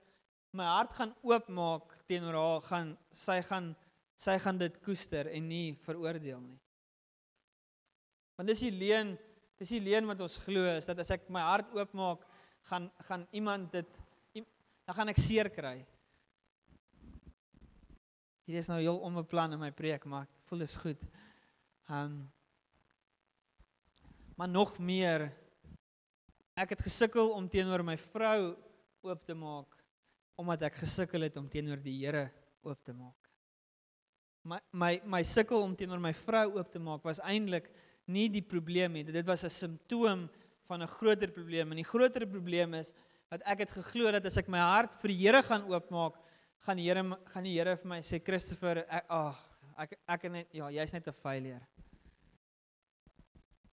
[0.56, 3.74] my hart gaan oopmaak teenoor haar, gaan sy gaan
[4.20, 6.58] sy gaan dit koester en nie veroordeel nie.
[8.36, 9.14] Want dis die leuen,
[9.56, 12.26] dis die leuen wat ons glo is dat as ek my hart oopmaak,
[12.68, 14.00] gaan gaan iemand dit
[14.84, 15.78] dan gaan ek seer kry.
[18.50, 21.08] Hier is nou heel onbeplan in my preek, maar ek voel dit is goed.
[21.88, 22.20] Um
[24.40, 25.28] maar nog meer
[26.56, 28.54] ek het gesukkel om teenoor my vrou
[29.04, 29.79] oop te maak
[30.40, 32.30] omdat ek gesukkel het om teenoor die Here
[32.64, 33.16] oop te maak.
[34.44, 37.68] My my my sukkel om teenoor my vrou oop te maak was eintlik
[38.10, 39.04] nie die probleem nie.
[39.04, 40.28] Dit was 'n simptoom
[40.64, 41.70] van 'n groter probleem.
[41.70, 42.92] En die groter probleem is
[43.30, 46.14] dat ek het geglo dat as ek my hart vir die Here gaan oopmaak,
[46.66, 49.38] gaan die Here gaan die Here vir my sê Christopher, ek ag,
[49.78, 51.66] ek ek net ja, jy's net 'n failure.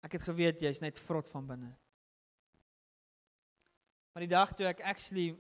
[0.03, 1.77] Ek het geweet jy's net vrot van binne.
[4.15, 5.37] Maar die dag toe ek actually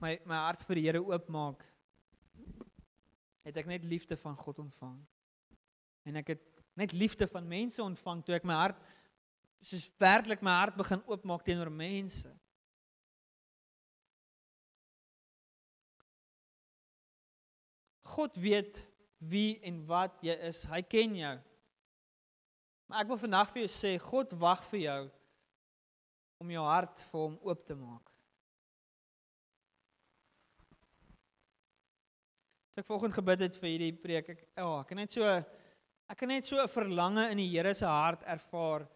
[0.00, 1.64] my my hart vir die Here oopmaak,
[3.46, 4.98] het ek net liefde van God ontvang.
[6.08, 6.44] En ek het
[6.78, 8.78] net liefde van mense ontvang toe ek my hart
[9.64, 12.30] soos werklik my hart begin oopmaak teenoor mense.
[18.08, 18.80] God weet
[19.18, 20.62] wie en wat jy is.
[20.70, 21.34] Hy ken jou.
[22.88, 25.00] Maar ek wil vandag vir jou sê, God wag vir jou
[26.38, 28.17] om jou hart vir hom oop te maak.
[32.78, 35.26] Toe ek vanoggend gebid het vir hierdie preek, ek ja, oh, ek het net so
[35.26, 38.86] ek het net so 'n verlange in die Here se hart ervaar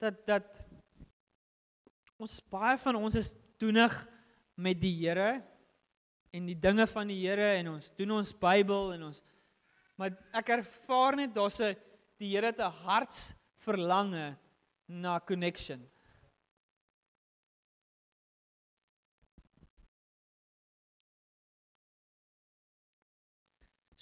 [0.00, 0.62] dat dat
[2.16, 3.92] ons baie van ons is doenig
[4.56, 5.44] met die Here
[6.32, 9.20] en die dinge van die Here en ons doen ons Bybel en ons
[9.98, 11.76] maar ek ervaar net daar's 'n
[12.16, 14.38] die Here het 'n hartsverlange
[14.88, 15.84] na connection.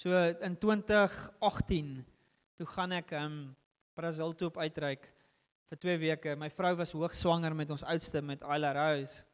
[0.07, 2.05] So in 2018
[2.55, 3.33] toe gaan ek um
[3.99, 5.09] Brazil toe op uitreik
[5.66, 6.35] vir 2 weke.
[6.38, 9.25] My vrou was hoogswanger met ons oudste met Ayla Rose.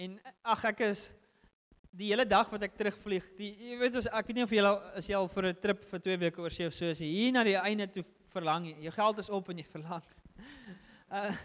[0.00, 0.14] En
[0.48, 1.02] ag ek is
[1.92, 4.64] die hele dag wat ek terugvlieg, die jy weet ons ek weet nie of jy
[4.64, 7.12] al is jy al vir 'n trip vir 2 weke oor see of so jy
[7.12, 8.72] hier na die einde toe verlang.
[8.80, 10.04] Jou geld is op en jy verlang.
[11.12, 11.36] Uh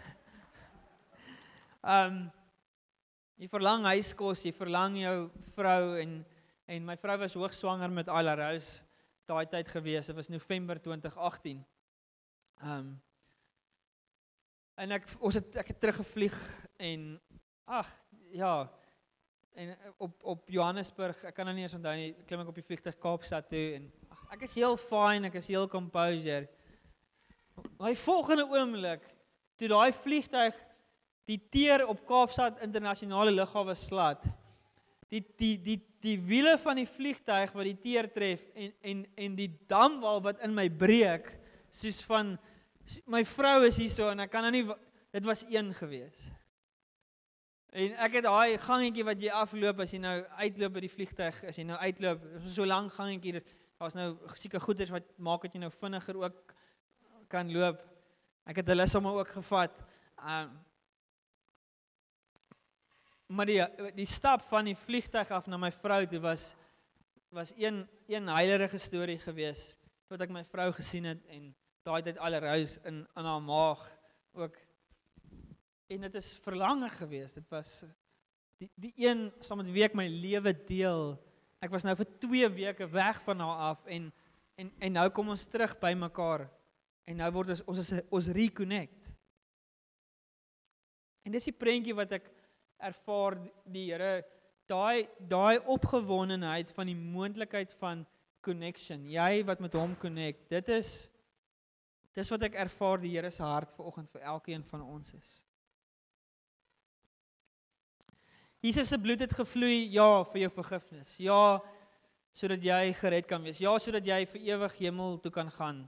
[2.00, 2.30] um
[3.36, 5.18] jy verlang huiskos, jy verlang jou
[5.52, 6.24] vrou en
[6.64, 8.82] en my vrou was hoogswanger met Ayla Rose
[9.28, 10.06] daai tyd gewees.
[10.06, 11.64] Dit was November 2018.
[12.60, 12.94] Ehm um,
[14.74, 16.34] en ek ons het ek het teruggevlieg
[16.82, 17.02] en
[17.70, 17.90] ag
[18.34, 18.54] ja
[19.54, 19.70] en
[20.02, 22.98] op op Johannesburg, ek kan nou nie eens onthou nie, klim ek op die vliegtuig
[22.98, 26.48] Kaapstad toe en ag ek is heel fine, ek is heel composure.
[27.78, 29.06] My volgende oomblik
[29.60, 30.58] toe daai vliegtuig
[31.30, 34.26] die teer op Kaapstad internasionale lughawe slat
[35.12, 39.36] die die die die wiele van die vliegtyg wat die teer tref en en en
[39.36, 41.30] die damwal wat in my breek
[41.74, 42.36] soos van
[43.10, 44.64] my vrou is hierso en ek kan nou nie
[45.14, 46.18] dit was een gewees.
[47.74, 51.40] En ek het daai gangetjie wat jy afloop as jy nou uitloop by die vliegtyg,
[51.50, 53.40] as jy nou uitloop, so lank gangetjie,
[53.82, 56.54] daar's nou seker goeders wat maak dat jy nou vinniger ook
[57.30, 57.80] kan loop.
[58.46, 59.82] Ek het hulle sommer ook gevat.
[60.22, 60.54] Um
[63.26, 63.60] Maar die
[63.96, 66.52] die stap van die vliegtyg af na my vrou toe was
[67.34, 69.76] was een een heilige storie gewees
[70.08, 73.82] tot ek my vrou gesien het en daai tyd al rous in in haar maag
[74.32, 74.56] ook.
[75.88, 77.32] En dit is verlange gewees.
[77.32, 77.84] Dit was
[78.60, 81.16] die die een saam met wie ek my lewe deel.
[81.64, 84.12] Ek was nou vir 2 weke weg van haar af en
[84.54, 86.46] en en nou kom ons terug by mekaar.
[87.08, 89.10] En nou word ons ons is ons reconnect.
[91.24, 92.28] En dis die prentjie wat ek
[92.78, 94.24] ervaar die Here
[94.68, 98.06] daai daai opgewondenheid van die moontlikheid van
[98.44, 99.06] connection.
[99.08, 100.48] Jy wat met hom connect.
[100.52, 100.92] Dit is
[102.14, 105.40] dis wat ek ervaar die Here se hart vanoggend vir elkeen van ons is.
[108.64, 111.16] Jesus se bloed het gevloei ja vir jou vergifnis.
[111.20, 111.60] Ja
[112.34, 113.60] sodat jy gered kan wees.
[113.62, 115.84] Ja sodat jy vir ewig hemel toe kan gaan.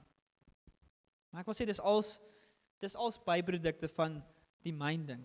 [1.32, 2.18] Maar ek wil sê dis als
[2.84, 4.18] dis als byprodukte van
[4.66, 5.22] die myn ding.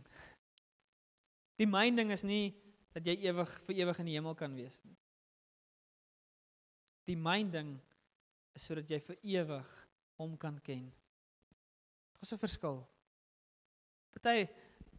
[1.62, 2.56] Die myn ding is nie
[2.96, 4.98] dat jy ewig vir ewig in die hemel kan wees nie.
[7.06, 7.76] Die myn ding
[8.58, 9.70] is sodat jy vir ewig
[10.22, 10.90] hom kan ken.
[12.18, 12.82] Daar's 'n verskil.
[14.14, 14.50] Party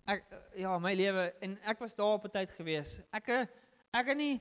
[0.06, 0.24] ek
[0.58, 3.00] ja, my lewe en ek was daar op 'n tyd gewees.
[3.12, 3.28] Ek
[3.92, 4.40] ek het nie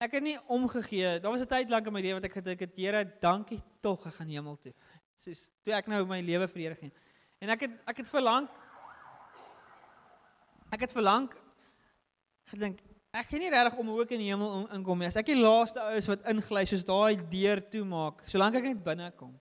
[0.00, 1.20] ek het nie omgegee.
[1.20, 4.06] Daar was 'n tyd lank in my lewe wat ek gedink het, Here, dankie tog,
[4.06, 4.74] ek gaan hemel toe.
[5.16, 6.92] Soos toe ek nou my lewe vir Here gee.
[7.40, 8.48] En ek het ek het verlang
[10.74, 11.28] Ek het verlang
[12.50, 12.80] gedink
[13.14, 15.06] ek gee nie regtig om ook in die hemel inkom nie.
[15.06, 18.66] As ek die laaste ou is wat ingly soos daai deur toe maak, solank ek
[18.72, 19.36] net binne kom.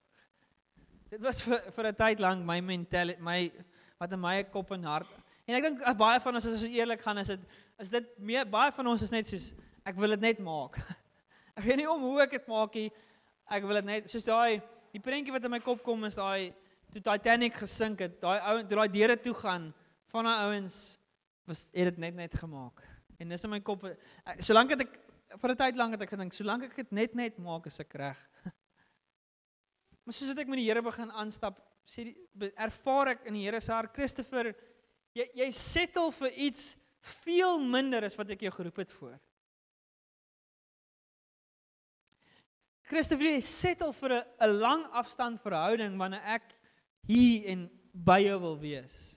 [1.09, 3.51] Dit was vir vir 'n tyd lank my mentality, my
[3.99, 5.09] wat in my kop en hart.
[5.47, 7.39] En ek dink baie van ons as ons eerlik gaan is dit
[7.79, 9.53] is dit meer baie van ons is net soos
[9.85, 10.77] ek wil dit net maak.
[11.57, 12.91] Ek weet nie om hoe ek dit maak nie.
[13.45, 16.53] Ek wil dit net soos daai die prentjie wat in my kop kom is daai
[16.91, 19.73] toe Titanic gesink het, daai ou toe daai deure toe gaan
[20.13, 20.97] van daai ouens
[21.45, 22.83] was het dit net net gemaak.
[23.19, 23.85] En dis in my kop
[24.39, 24.99] solank het ek
[25.41, 27.93] vir 'n tyd lank het ek gedink solank ek dit net net maak is ek
[27.93, 28.19] reg.
[30.03, 33.61] maar soos ek met die Here begin aanstap, sê die ervaar ek in die Here
[33.61, 34.53] se hart Christopher
[35.13, 39.19] jy jy settle vir iets veel minder as wat ek jou geroep het voor.
[42.87, 46.55] Christopher, jy settle vir 'n 'n lang afstand verhouding wanneer ek
[47.07, 49.12] hier en by jou wil wees.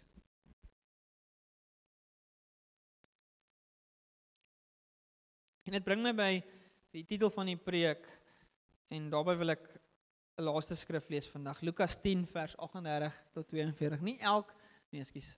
[5.67, 6.33] En dit bring my by
[6.95, 8.05] die titel van die preek
[8.95, 9.65] en daarbey wil ek
[10.39, 11.61] 'n laaste skrif lees vandag.
[11.61, 14.01] Lukas 10 vers 38 tot 42.
[14.01, 14.55] Nie elk
[14.93, 15.37] nee, ekskuus.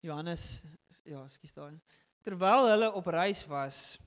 [0.00, 0.62] Johannes
[1.04, 1.78] ja, ekskuus daai.
[2.24, 3.98] Terwyl hulle op reis was,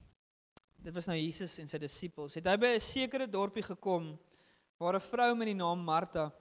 [0.76, 4.18] dit was nou Jesus en sy disippels, het hy by 'n sekere dorpie gekom
[4.78, 6.34] waar 'n vrou met die naam Martha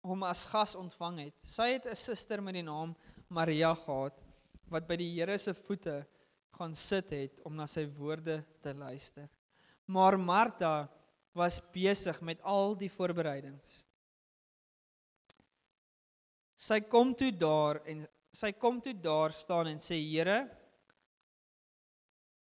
[0.00, 1.34] hom as gas ontvang het.
[1.44, 2.96] Sy het 'n suster met die naam
[3.28, 4.24] Maria gehad
[4.70, 6.06] wat by die Here se voete
[6.56, 9.28] gaan sit het om na sy woorde te luister.
[9.90, 10.88] Maar Martha
[11.36, 13.84] was besig met al die voorbereidings.
[16.60, 20.44] Sy kom toe daar en sy kom toe daar staan en sê Here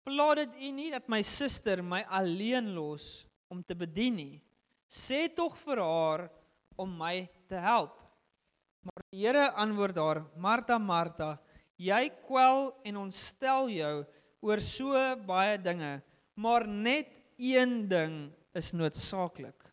[0.03, 4.41] Plaat dit U nie dat my suster my alleen los om te bedien nie.
[4.91, 6.25] Sê tog vir haar
[6.75, 7.95] om my te help.
[8.83, 11.37] Maar die Here antwoord haar: Martha, Martha,
[11.77, 13.95] Jy kwel en ontstel jou
[14.43, 16.01] oor so baie dinge,
[16.35, 19.69] maar net een ding is noodsaaklik.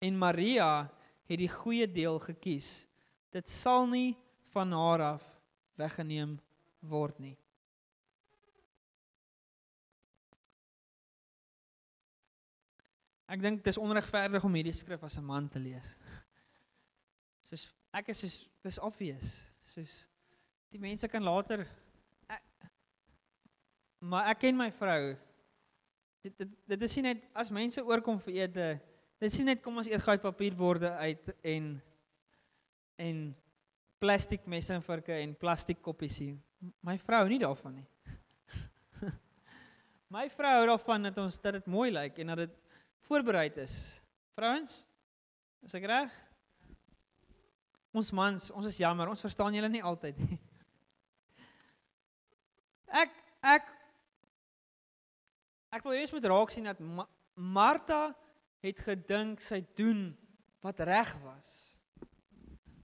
[0.00, 0.88] En Maria
[1.28, 2.88] het die goeie deel gekies.
[3.30, 4.16] Dit sal nie
[4.50, 5.26] van haar af
[5.78, 6.38] weggeneem
[6.80, 7.36] word nie.
[13.30, 15.96] Ek dink dit is onregverdig om hierdie skrif as 'n man te lees.
[17.46, 19.42] Soos ek is soos dis obvious.
[19.62, 20.08] Soos
[20.70, 21.64] Die mense kan later
[22.30, 22.42] ek,
[24.00, 25.16] Maar ek ken my vrou.
[26.24, 28.68] Dit dit dit is nie net as mense oorkom vir ete,
[29.20, 31.70] dit is nie net kom ons eet gou papierborde uit en
[33.00, 33.22] en
[34.00, 36.36] plastiek messe en vorke en plastiek koppies hier.
[36.84, 37.86] My vrou nie daarvan nie.
[40.16, 42.58] my vrou hou daarvan dat ons dat dit mooi lyk en dat dit
[43.08, 43.76] voorberei is.
[44.36, 44.84] Vrouens,
[45.66, 46.20] is ek reg?
[47.96, 50.38] Ons mans, ons is jammer, ons verstaan julle nie altyd nie.
[52.90, 53.14] Ek
[53.46, 53.66] ek
[55.70, 57.06] ek wil eers moet raak sien dat Ma
[57.40, 58.10] Martha
[58.60, 60.10] het gedink sy doen
[60.60, 61.78] wat reg was.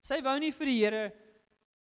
[0.00, 1.04] Sy wou nie vir die Here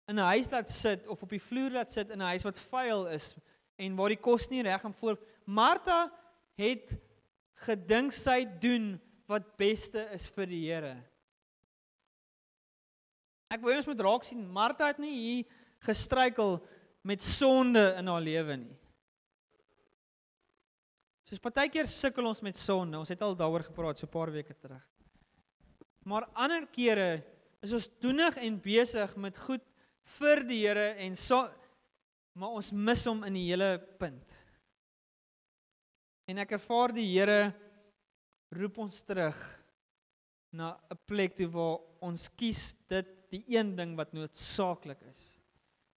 [0.07, 2.57] in 'n huis laat sit of op die vloer laat sit in 'n huis wat
[2.57, 3.35] vuil is
[3.77, 6.09] en waar die kos nie reg en voor Martha
[6.57, 6.97] het
[7.67, 10.95] gedink sy doen wat beste is vir die Here.
[13.51, 15.45] Ek wou ons moet raak sien Martha het nie hier
[15.85, 16.57] gestruikel
[17.01, 18.77] met sonde in haar lewe nie.
[21.27, 22.97] Soos partykeer sukkel ons met sonde.
[22.97, 24.83] Ons het al daaroor gepraat so 'n paar weke terug.
[26.05, 27.23] Maar ander kere
[27.61, 29.63] is ons doenig en besig met goed
[30.17, 31.49] vir die Here en so
[32.37, 34.33] maar ons mis hom in die hele punt.
[36.27, 37.53] En ek ervaar die Here
[38.53, 39.63] roep ons terug
[40.53, 45.36] na 'n plek toe waar ons kies dit die een ding wat noodsaaklik is.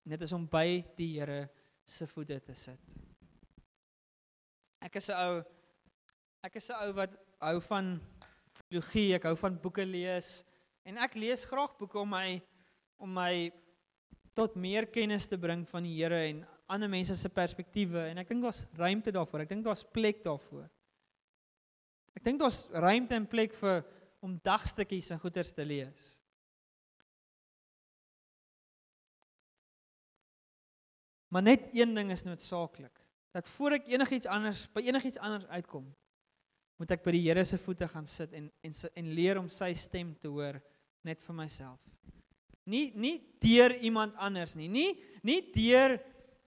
[0.05, 1.48] En dit is om by die Here
[1.84, 2.94] se voete te sit.
[4.80, 5.44] Ek is 'n ou
[6.42, 8.01] ek is 'n ou wat hou van
[8.68, 10.44] teologie, ek hou van boeke lees
[10.84, 12.40] en ek lees graag boeke om my
[12.98, 13.53] om my
[14.34, 18.28] tot meer kennis te bring van die Here en ander mense se perspektiewe en ek
[18.28, 19.40] dink daar's ruimte daarvoor.
[19.40, 20.68] Ek dink daar's plek daarvoor.
[22.16, 23.84] Ek dink daar's ruimte en plek vir
[24.20, 26.20] om dagstukkies en goeters te lees.
[31.31, 32.97] Maar net een ding is noodsaaklik.
[33.31, 35.87] Dat voor ek enigiets anders by enigiets anders uitkom,
[36.81, 39.70] moet ek by die Here se voete gaan sit en en en leer om sy
[39.78, 40.59] stem te hoor
[41.07, 41.78] net vir myself.
[42.66, 44.68] Nie nie deur iemand anders nie.
[44.68, 46.01] Nie nie deur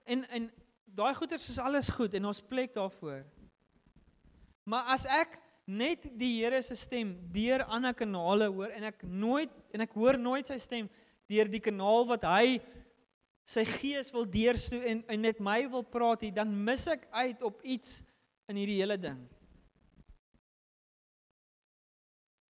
[0.03, 0.49] en en
[0.85, 3.23] daai goeters is alles goed en ons plek daarvoor.
[4.67, 9.51] Maar as ek net die Here se stem deur ander kanale hoor en ek nooit
[9.71, 10.91] en ek hoor nooit sy stem
[11.31, 12.59] deur die kanaal wat hy
[13.43, 17.43] sy gees wil deurstoe en, en net my wil praat hier, dan mis ek uit
[17.43, 18.01] op iets
[18.51, 19.19] in hierdie hele ding.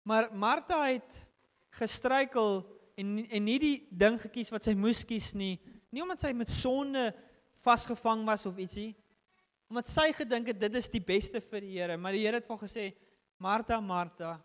[0.03, 1.21] Maar Martha het
[1.79, 2.61] gestruikel
[2.99, 5.55] en en nie die ding gekies wat sy moes kies nie,
[5.89, 7.07] nie omdat sy met sonde
[7.63, 8.91] vasgevang was of ietsie,
[9.71, 12.49] omdat sy gedink het dit is die beste vir die Here, maar die Here het
[12.49, 12.91] vir gesê,
[13.41, 14.36] Martha, Martha,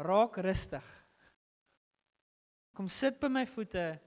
[0.00, 0.86] raak rustig.
[2.72, 3.98] Kom sit by my voete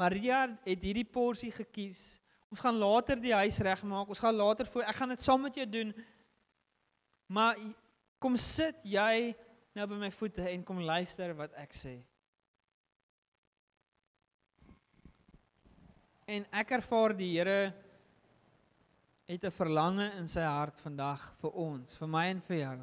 [0.00, 2.18] Maria het hierdie porsie gekies.
[2.50, 4.08] Ons gaan later die huis regmaak.
[4.08, 5.92] Ons gaan later voor ek gaan dit saam met jou doen.
[7.30, 7.58] Maar
[8.18, 9.34] kom sit jy
[9.76, 11.94] nou by my voete en kom luister wat ek sê.
[16.30, 17.72] En ek ervaar die Here
[19.30, 22.78] het 'n verlange in sy hart vandag vir ons, vir my en vir jou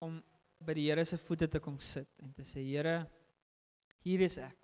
[0.00, 0.22] om
[0.60, 3.06] by die Here se voete te kom sit en te sê Here,
[4.04, 4.63] hier is ek.